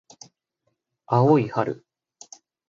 [1.05, 1.85] 青い春